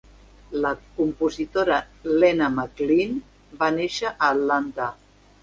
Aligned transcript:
La 0.61 0.69
compositora 0.99 1.77
Lena 2.23 2.49
McLin 2.55 3.15
va 3.61 3.71
néixer 3.77 4.11
a 4.15 4.17
Atlanta. 4.31 4.91